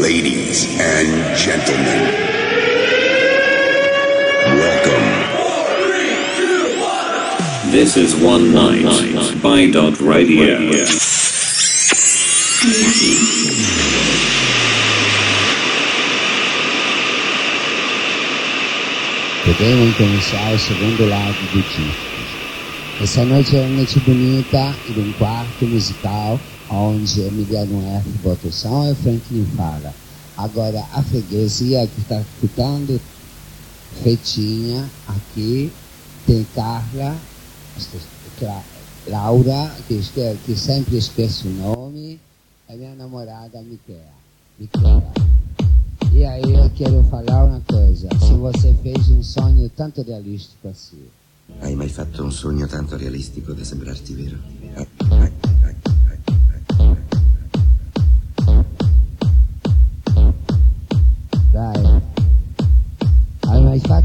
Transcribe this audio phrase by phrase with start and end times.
[0.00, 2.00] Ladies and gentlemen,
[4.56, 5.08] welcome.
[7.70, 10.56] This is One Night by Dot Radio.
[19.44, 22.08] Podemos começar o segundo lado do disco.
[23.02, 26.40] Essa noite é uma noite bonita e de um quarto musical
[26.70, 28.08] onde Emiliano F.
[28.22, 29.92] bota o som e o Franklin fala.
[30.36, 33.00] Agora, a freguesia que está escutando,
[34.02, 35.70] Fetinha, aqui,
[36.26, 37.16] tem Carla,
[39.08, 40.00] Laura, que,
[40.46, 42.20] que sempre esquece o nome,
[42.68, 44.00] e minha namorada Michela.
[44.58, 45.12] Michela.
[46.12, 51.04] E aí eu quero falar uma coisa, se você fez um sonho tanto realístico assim,
[51.58, 54.38] Hai mai fatto un sogno tanto realistico da sembrarti vero?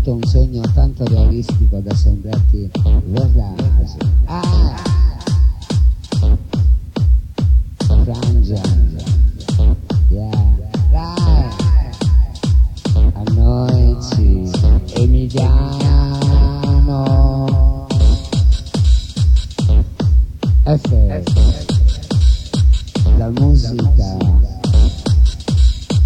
[0.06, 2.70] Fatto un sogno tanto realistico da sembrarti
[3.06, 3.64] verdade?
[4.25, 4.84] Ah!
[8.03, 8.62] Frangia,
[23.17, 24.17] la musica,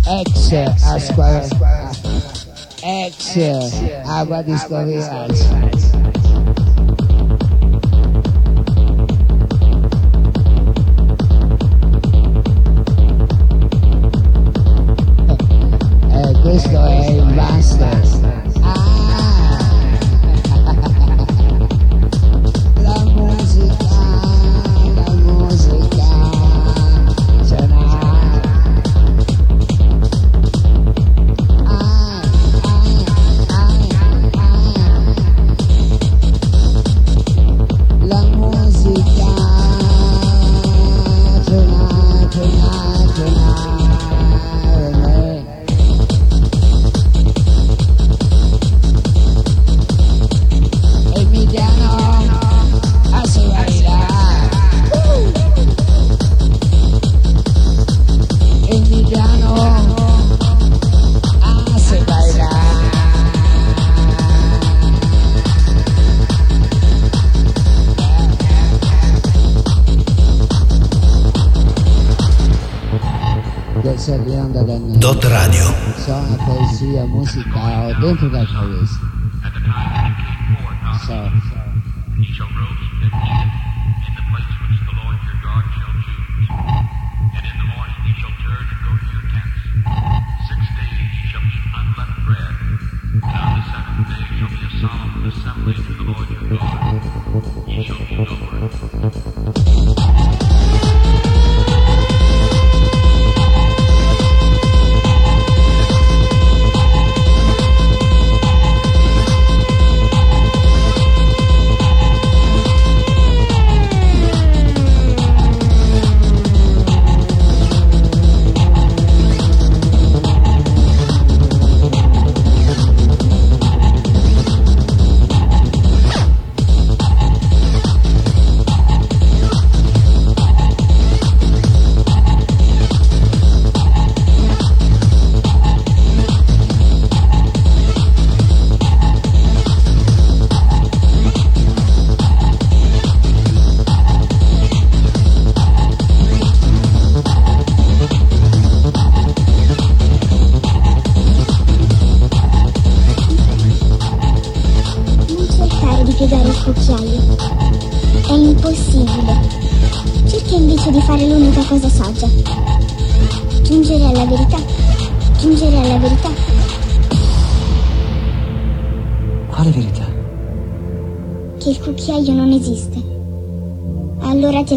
[0.05, 0.51] ex,
[0.83, 2.38] a squadra,
[2.81, 3.37] ex,
[4.05, 5.03] agua discovery.
[16.11, 17.98] Eh, questo è il master.
[77.99, 78.98] Musica ho dentro la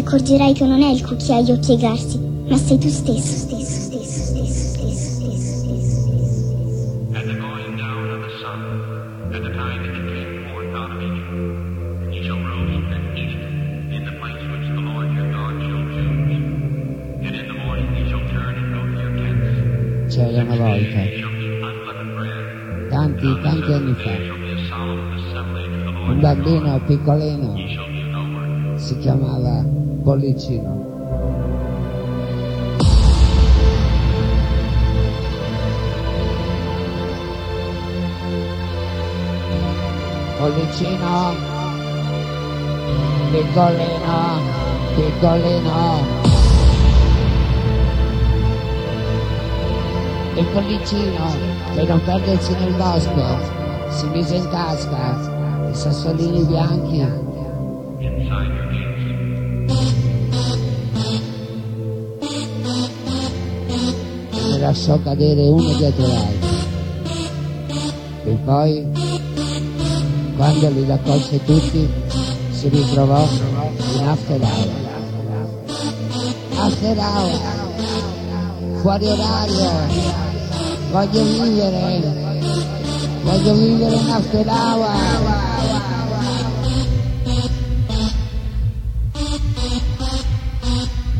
[0.03, 4.67] accorgerai che non è il cucchiaio a piegarsi, ma sei tu stesso, stesso, stesso, stesso,
[4.73, 6.91] stesso, stesso, stesso.
[7.13, 10.91] At the going down of the sun, at the time that you came forth out
[10.91, 15.31] of Egypt, ye shall roast and eat it in the place which the Lord your
[15.31, 16.35] God shall choose.
[17.23, 20.13] And in the morning ye shall turn and go to your tents.
[20.13, 20.99] c'era una volta,
[22.89, 24.11] tanti, tanti anni fa,
[26.11, 27.55] un bambino piccolino
[28.75, 30.91] si chiamava bollicino.
[40.39, 41.35] Bollicino,
[43.31, 45.71] piccolino, uh, piccolino.
[45.71, 46.21] Uh.
[50.35, 51.25] Il bollicino,
[51.75, 53.23] per non perdersi nel bosco,
[53.89, 55.31] si mise in tasca.
[55.69, 57.22] I sassolini bianchi.
[64.73, 66.49] Lasciò cadere uno dietro l'altro.
[68.25, 68.87] E poi,
[70.35, 71.87] quando li raccolse tutti,
[72.49, 74.81] si ritrovò in after hour.
[76.55, 77.39] After hour,
[78.81, 79.71] fuori orario,
[80.91, 82.41] voglio vivere,
[83.23, 85.51] voglio vivere in after hour.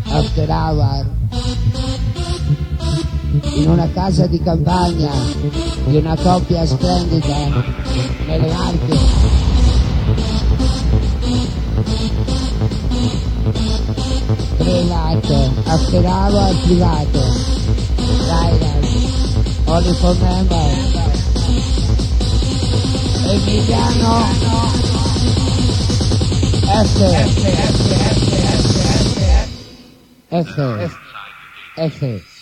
[0.05, 1.21] After hour
[3.55, 5.11] in una casa di campagna
[5.85, 7.35] di una coppia splendida
[8.25, 8.97] nelle Marche.
[14.57, 17.21] Privato, after hour privato.
[18.25, 19.33] Silence,
[19.65, 21.01] only for members.
[23.25, 24.25] Emiliano
[26.65, 26.97] F.
[30.29, 30.53] F.
[31.75, 31.99] F.
[31.99, 32.32] Questo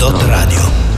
[0.00, 0.89] Dot Radio.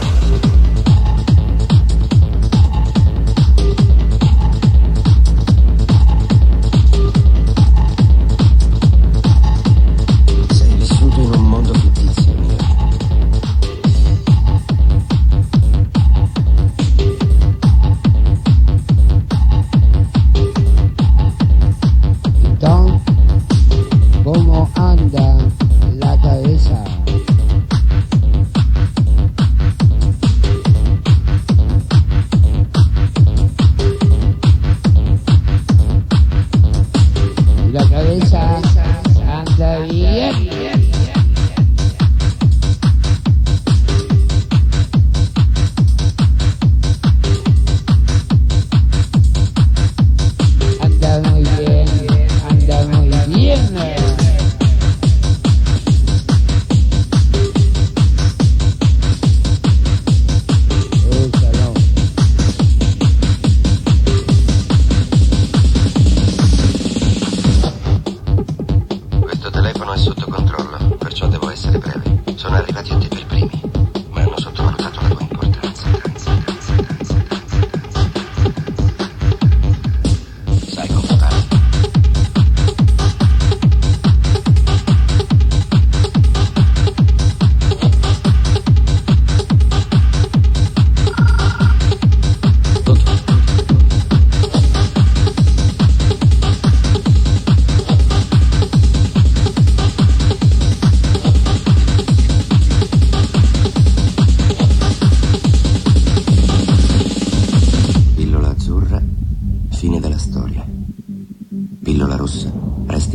[112.22, 112.52] Rossa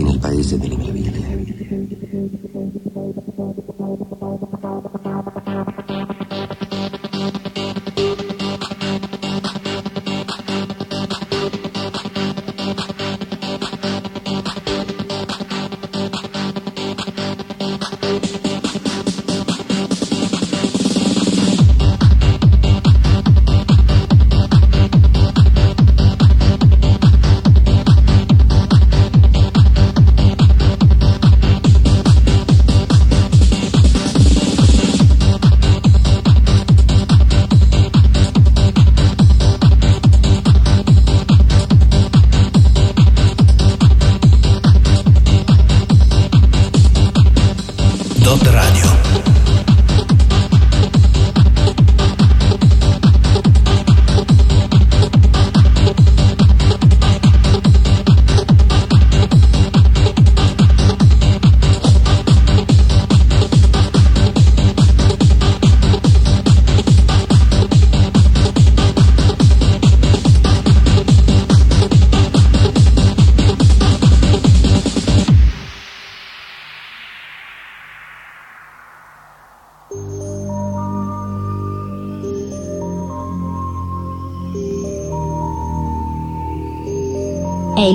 [0.04, 2.47] nel paese delle meraviglie.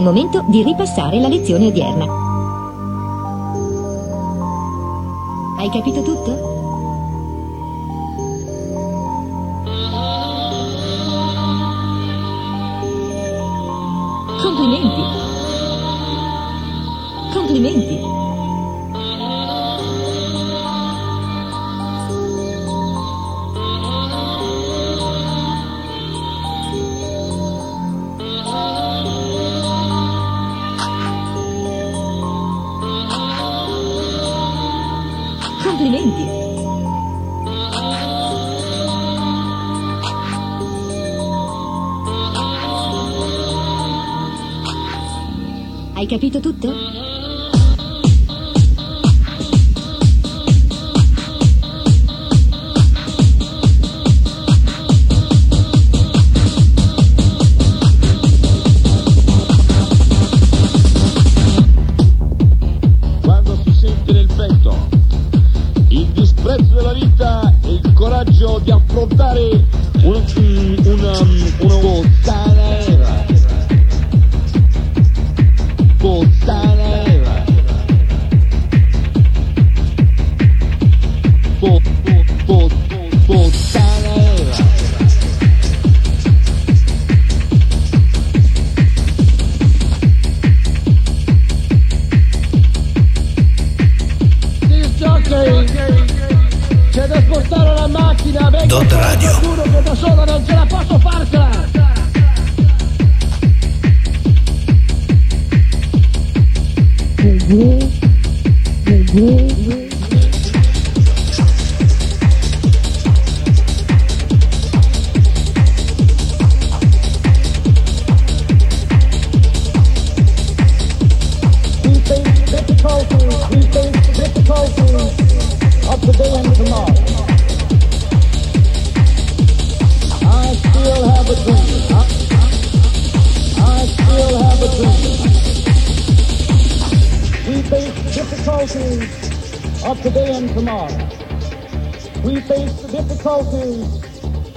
[0.02, 2.04] Il momento di ripassare la lezione odierna.
[5.59, 6.51] Hai capito tutto?
[46.12, 46.91] Capito tutto?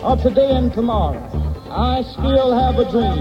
[0.05, 1.19] Of today and tomorrow.
[1.71, 3.17] I still have a dream.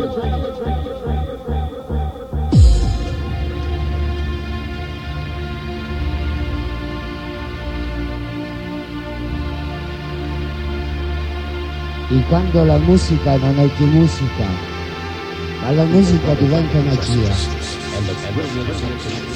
[12.07, 14.47] di quando la musica non è più musica,
[15.61, 17.35] ma la musica diventa magia.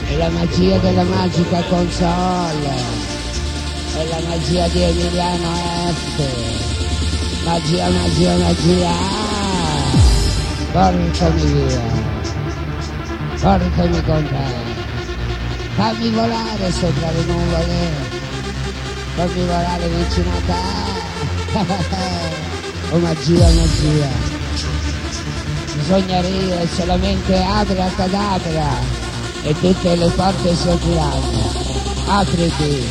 [0.07, 2.71] È la magia della magica console,
[3.97, 5.49] è la magia di Emiliano
[5.93, 6.78] F.
[7.45, 8.95] Magia, magia, magia.
[10.73, 11.83] Portami via,
[13.41, 14.47] portami con te.
[15.77, 17.91] Fammi volare sopra le nuvole,
[19.15, 21.57] fammi volare vicino a te.
[22.91, 24.09] Oh magia, magia.
[25.75, 28.71] Bisogna ridere solamente apri a cadabra
[29.43, 31.53] e tutte le porte si apriranno.
[32.07, 32.89] Apriti.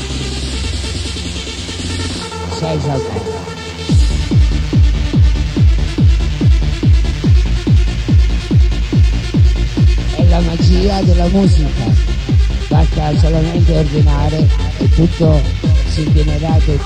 [2.60, 3.47] Sei salvato.
[10.38, 12.16] La magia della musica.
[12.70, 15.42] Basta solamente ordinare e tutto
[15.90, 16.04] si
[16.54, 16.78] ai tuoi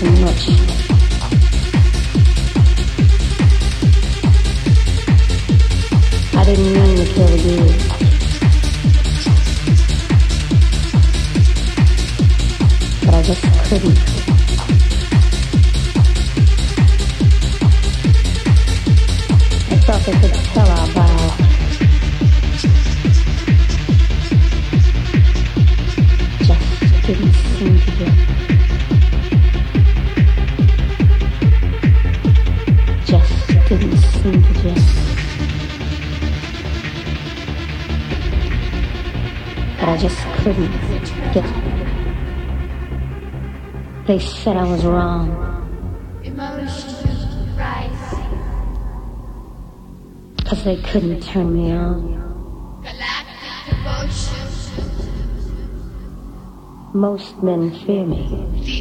[0.00, 0.04] I
[6.44, 7.98] didn't mean to kill you.
[13.04, 13.98] but I just couldn't.
[19.70, 20.67] I thought they could tell
[44.18, 45.30] They said I was wrong.
[46.24, 47.04] Emotions
[47.56, 48.24] rising.
[50.44, 52.18] Cause they couldn't turn me on.
[52.82, 54.48] Galactic devotion.
[56.94, 58.77] Most men fear me.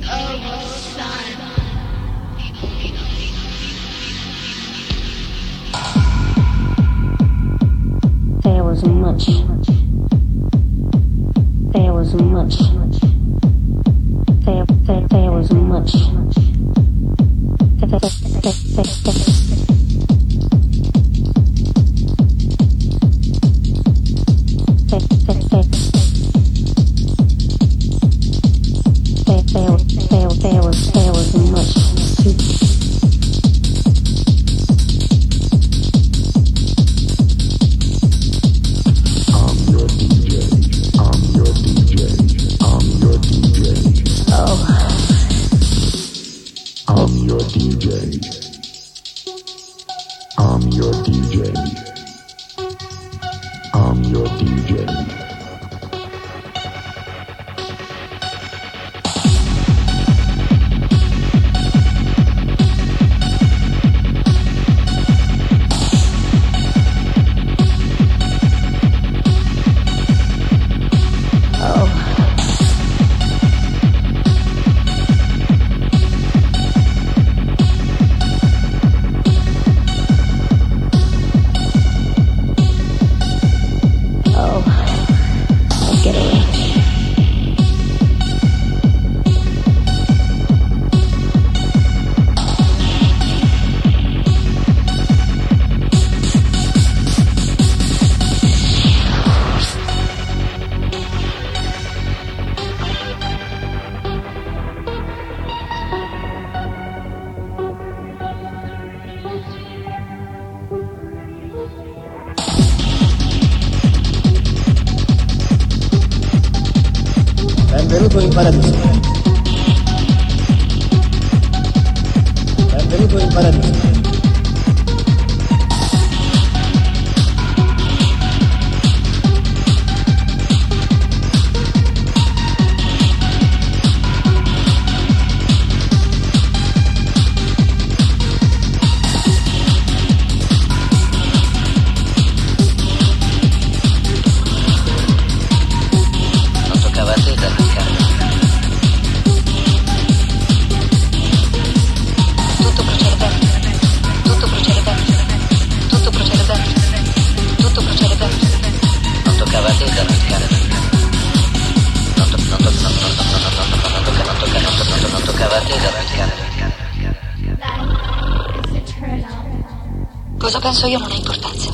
[171.48, 171.74] forza.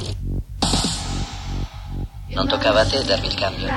[2.28, 3.68] Non toccava a te darmi il cambio.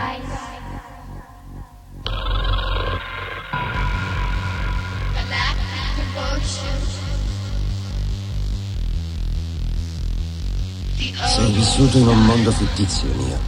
[11.27, 13.39] Sei vissuto in un mondo fittizio mio.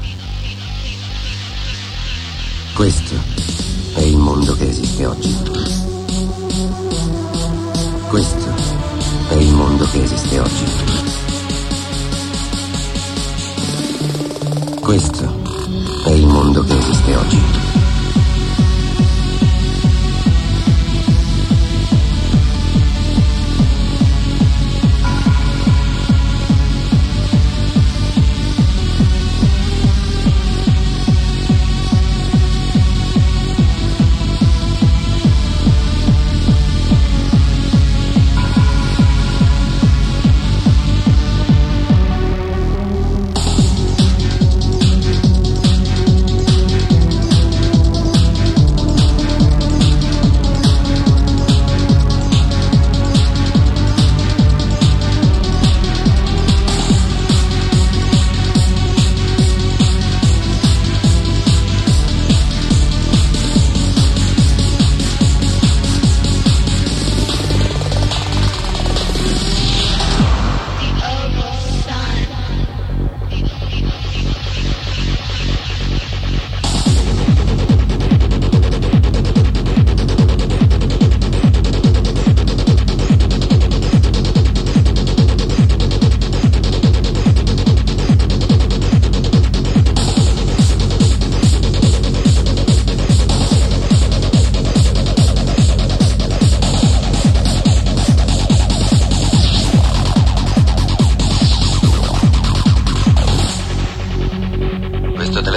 [2.75, 3.15] Questo
[3.95, 5.37] è il mondo che esiste oggi.
[8.09, 8.55] Questo
[9.29, 11.28] è il mondo che esiste oggi.
[14.89, 15.31] Questo
[16.07, 17.68] è il mondo che esiste oggi.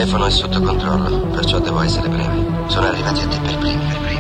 [0.02, 2.44] È sotto controllo, perciò devo essere breve.
[2.68, 4.20] Sono arrivati a te per primi, per primi.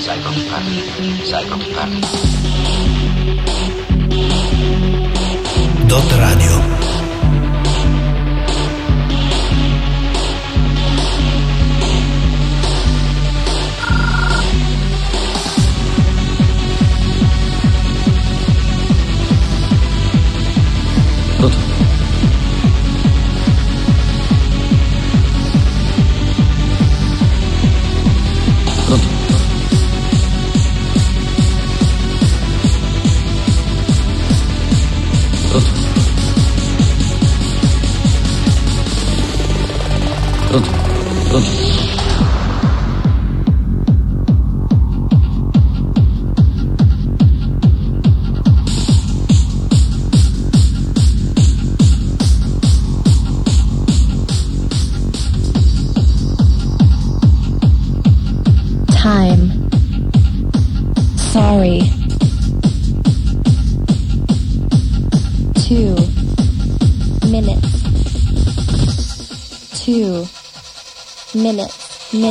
[0.00, 1.24] Sai con chi parli?
[1.24, 2.00] Sai con chi parli?
[5.86, 6.81] Dot Radio.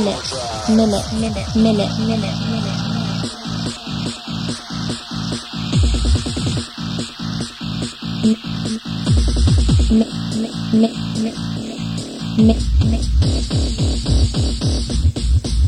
[0.03, 0.33] minute,
[0.69, 2.91] minute, minute, minute, minute, minute.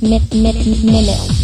[0.01, 1.42] Minute, minute, minute.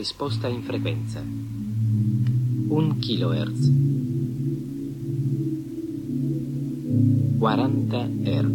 [0.00, 1.20] Risposta in frequenza.
[1.20, 3.70] 1 kHz.
[7.38, 8.49] 40 Hz.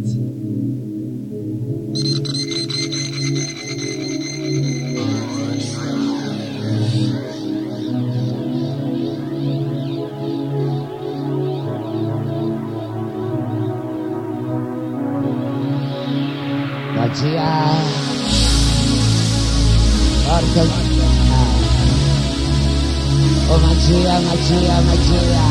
[23.48, 25.46] Oh magia, magia, magia.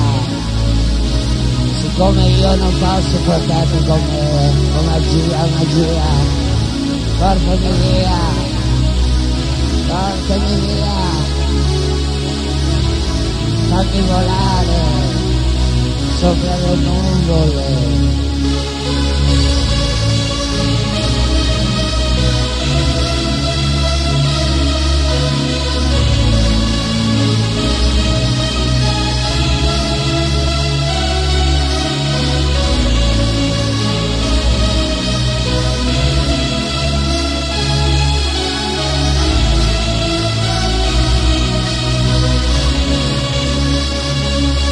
[1.80, 6.42] Siccome io non posso portarmi con me, oh magia, magia.
[7.18, 8.18] Portami via.
[9.86, 11.02] Portami via.
[13.68, 14.82] Fammi volare
[16.18, 18.33] sopra le nuvole.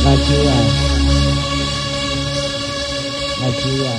[0.05, 0.55] Magia.
[3.41, 3.95] Magia.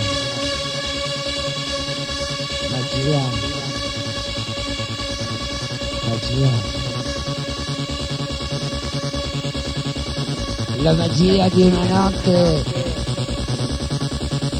[2.71, 3.23] Magia.
[6.09, 6.51] Magia.
[10.81, 12.63] La magia di una notte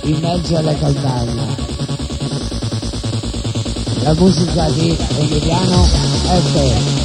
[0.04, 1.56] in mezzo alla campagna.
[4.04, 7.03] La musica di Emiliano F.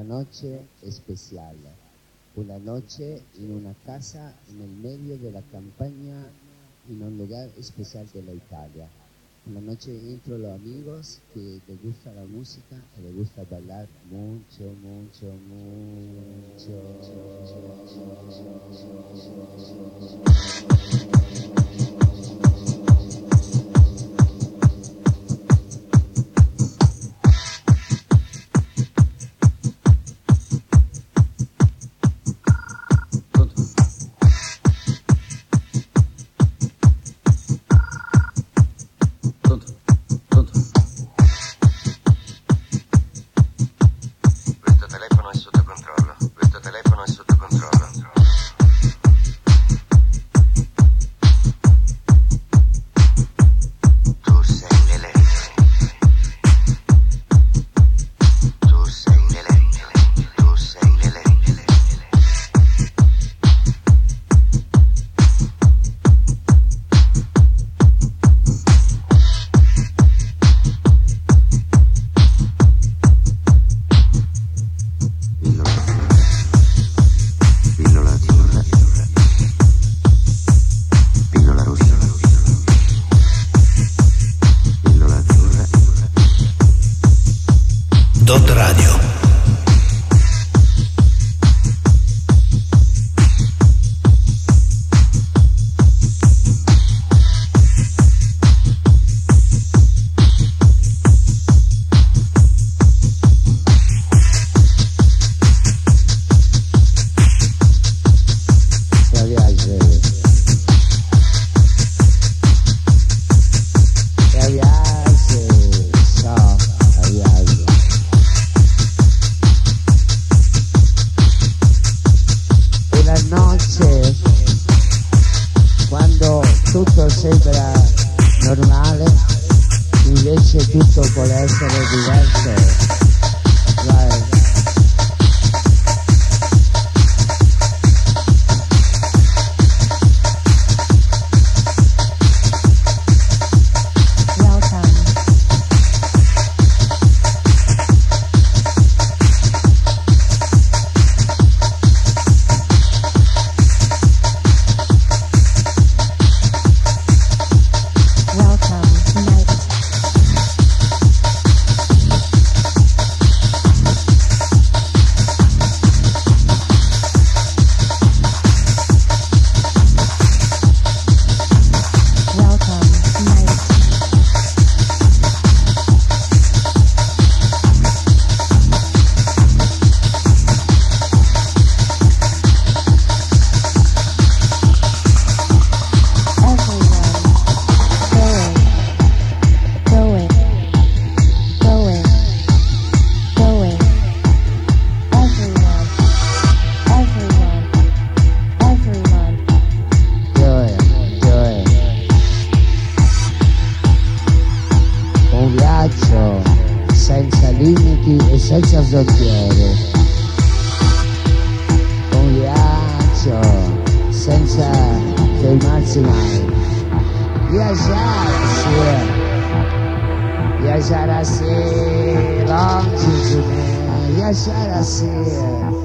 [0.00, 1.54] Una noche especial.
[2.34, 6.24] Una noche en una casa en el medio de la campaña,
[6.88, 8.88] en un lugar especial de la Italia.
[9.46, 14.72] Una noche entre los amigos que les gusta la música y les gusta bailar mucho,
[14.80, 16.80] mucho, mucho.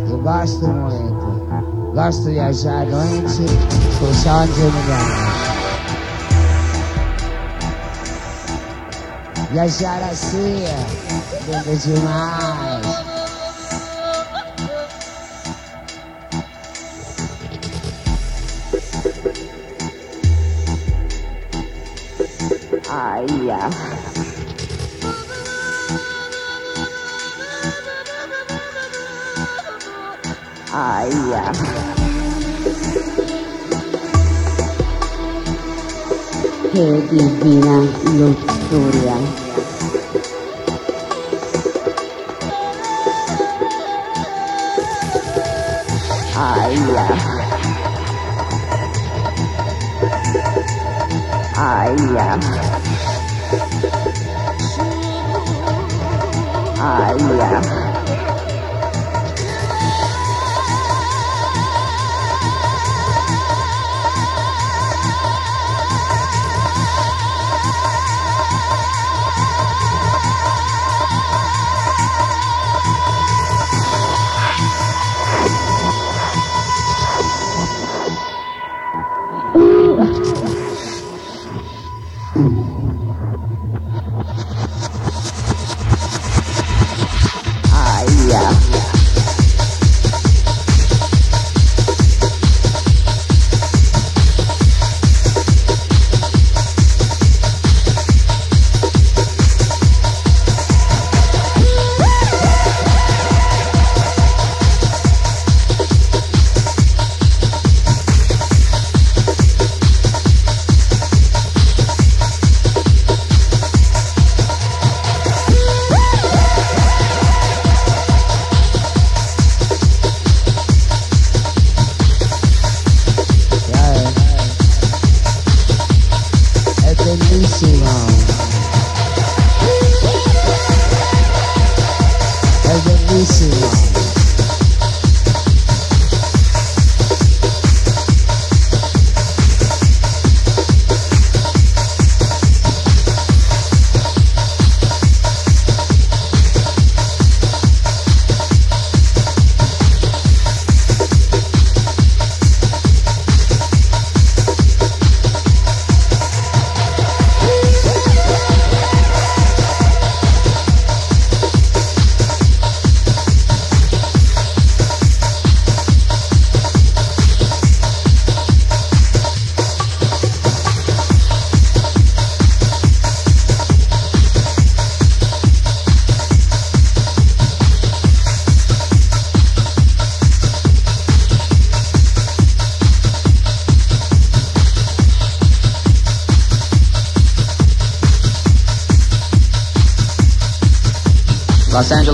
[0.10, 1.26] Eu gosto muito.
[1.94, 3.46] Gosto de viajar à noite
[4.00, 5.36] com o som de milhão.
[9.52, 10.76] Viajar assim é
[11.48, 13.16] lindo demais.
[22.90, 23.95] Ai, ai.
[30.78, 31.54] 哎呀
[36.74, 37.76] ！Che divina
[38.18, 39.16] lottoria!
[46.36, 47.08] Aia!
[51.56, 52.38] Aia!
[56.78, 57.85] Aia!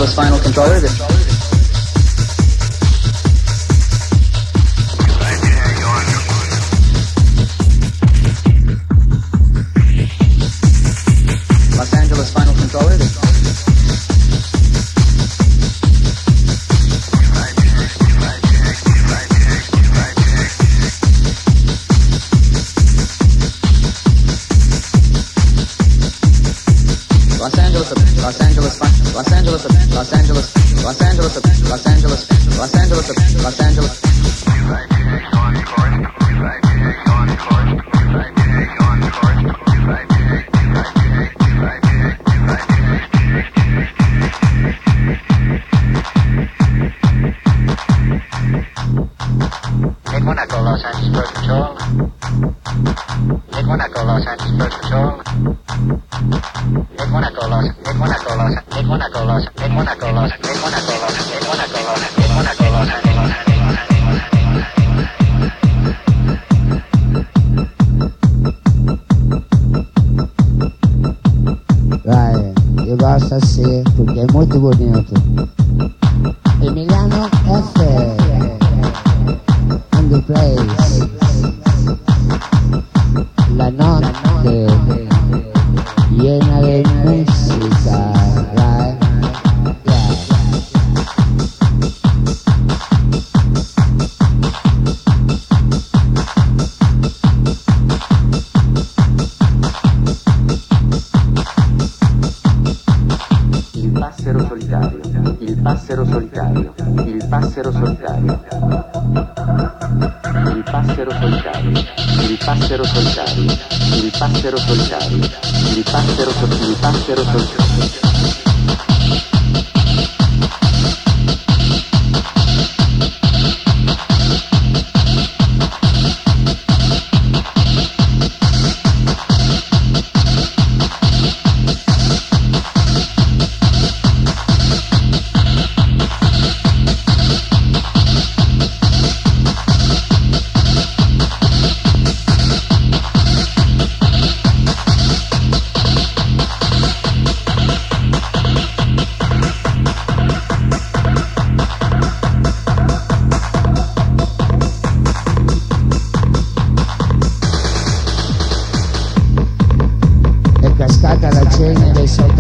[0.02, 0.80] wireless vinyl controller.
[0.80, 1.11] This
[54.22, 55.22] Los Angeles Bird Control.
[56.98, 57.66] Big One Echo, Los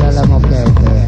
[0.02, 1.06] della moquette.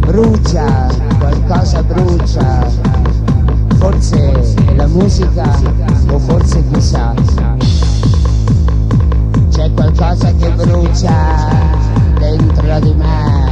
[0.00, 0.88] Brucia,
[1.18, 2.68] qualcosa brucia,
[3.78, 5.48] forse è la musica
[6.10, 7.14] o forse chissà.
[9.50, 11.48] C'è qualcosa che brucia
[12.18, 13.48] dentro di me.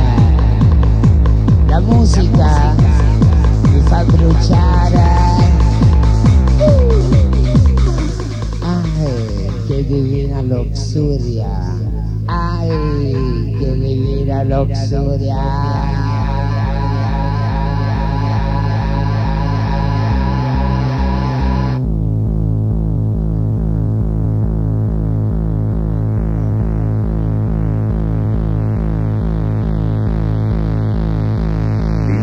[1.68, 2.74] La musica
[3.70, 5.16] mi fa bruciare.
[8.60, 11.77] Ah, eh, che divina luxuria.
[12.70, 16.08] Ay, que viviera luxuriar.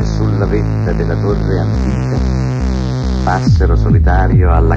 [0.04, 2.18] sulla vetta della torre antica,
[3.24, 4.75] passero solitario alla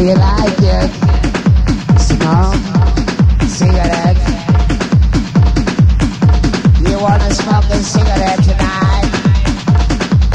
[0.00, 0.90] Do you like it?
[2.00, 2.54] Smoke.
[6.88, 9.10] You wanna smoke a cigarette tonight?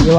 [0.03, 0.11] You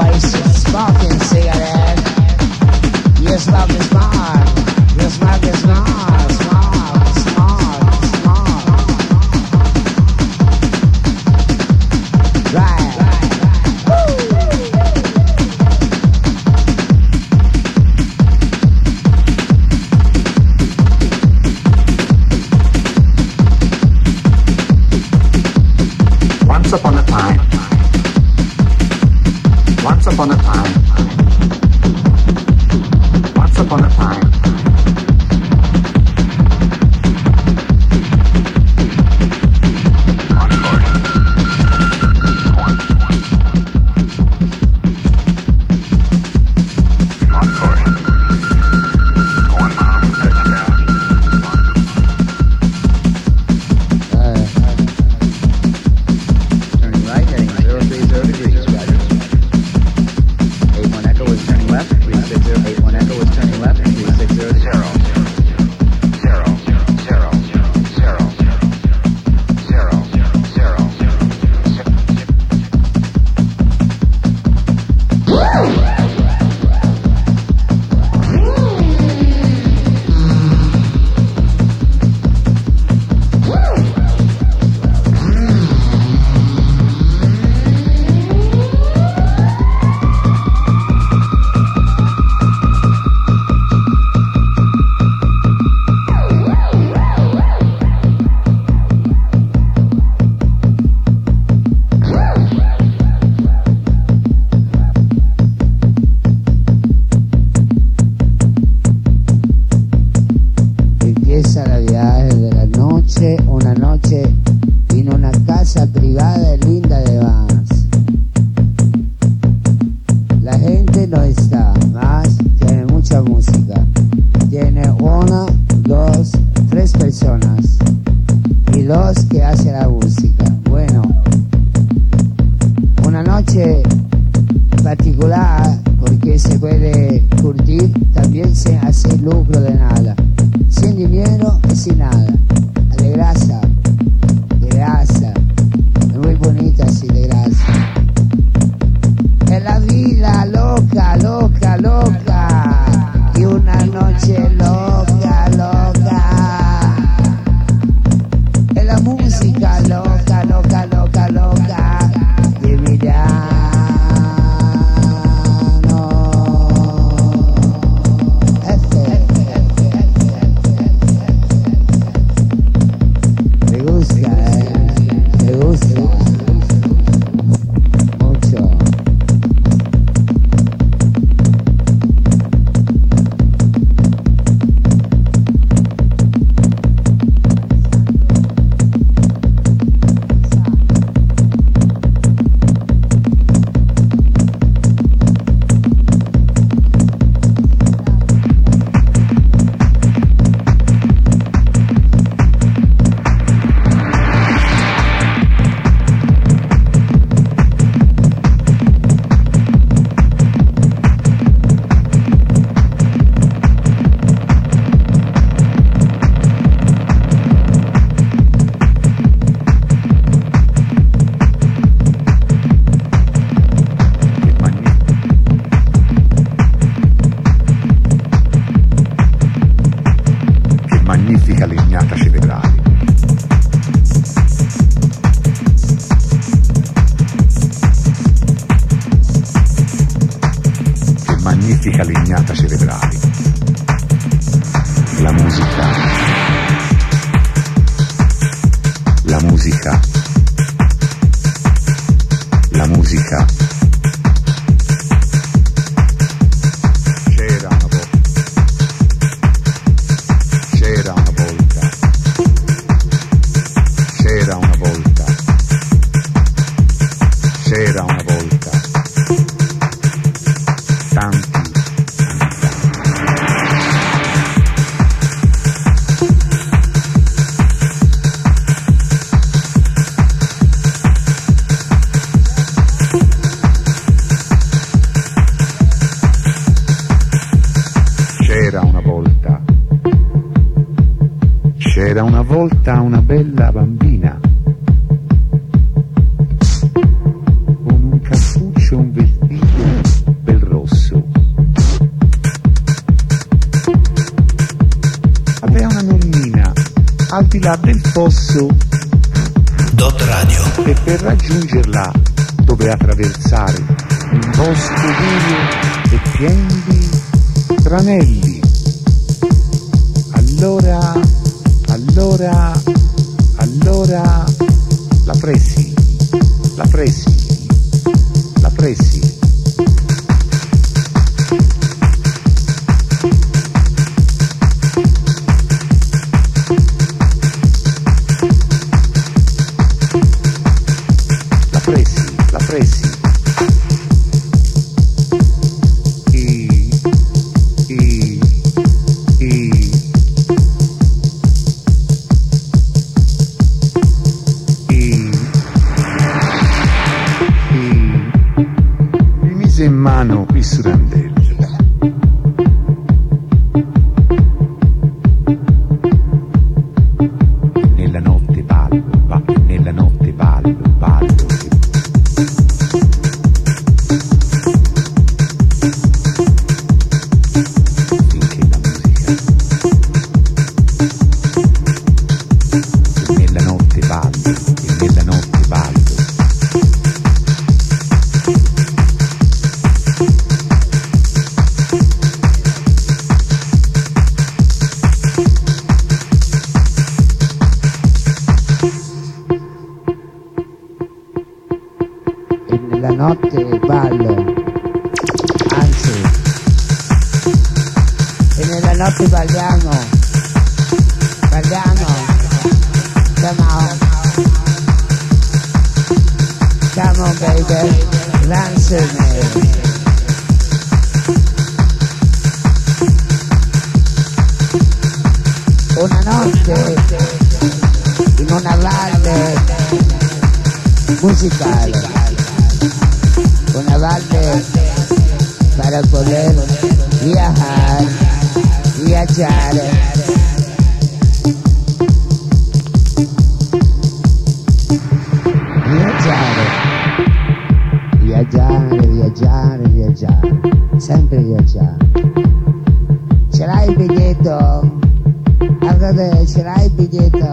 [455.99, 457.51] Allora, ce l'hai il biglietto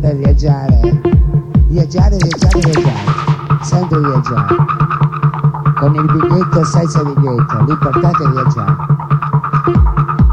[0.00, 1.00] per viaggiare?
[1.66, 4.54] Viaggiare, viaggiare, viaggiare, sempre viaggiare.
[5.80, 8.76] Con il biglietto o senza biglietto, l'importante è viaggiare.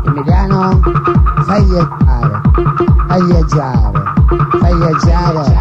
[0.06, 0.80] Emiliano,
[1.46, 2.42] fai viaggiare,
[3.08, 4.04] fai viaggiare,
[4.60, 5.56] fai viaggiare.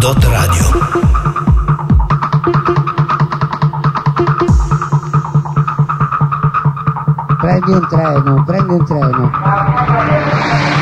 [0.00, 0.75] Dot Radio.
[7.56, 10.75] Prendi un treno, prendi un treno.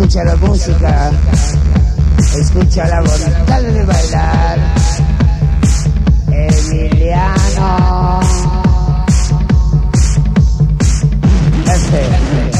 [0.00, 1.10] Escucha la música,
[2.34, 4.58] escucha la voluntad de bailar.
[6.32, 8.20] Emiliano.
[11.66, 12.59] Este.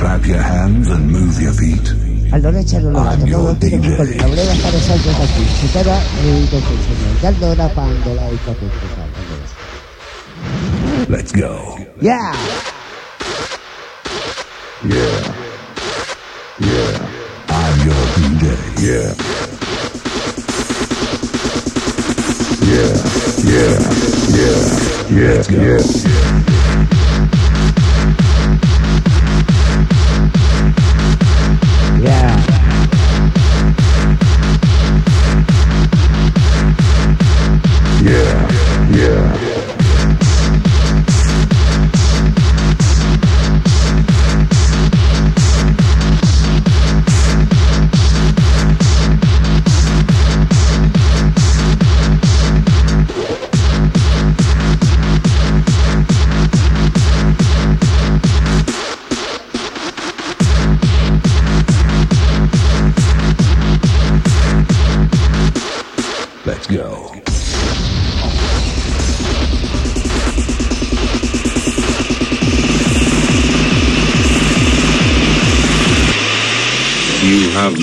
[0.00, 1.94] Clap your hands and move your feet?
[2.30, 6.92] Allora c'era un altro, non dire piccolino, voleva fare sempre così, si però e così,
[7.20, 7.26] niente.
[7.26, 9.58] Allora quando l'hai capito allora.
[11.08, 11.76] Let's go.
[11.98, 12.32] Yeah!
[14.84, 15.34] Yeah.
[16.60, 17.08] Yeah.
[17.48, 18.44] I'm your DJ.
[18.80, 19.14] Yeah.
[22.64, 22.94] Yeah.
[23.44, 23.76] Yeah.
[24.32, 24.64] Yeah.
[25.10, 25.44] Yeah.
[25.50, 25.78] Yeah.
[26.88, 26.99] Yeah.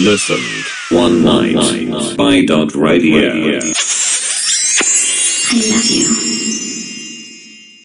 [0.08, 3.60] Listened one night by Dot Radio.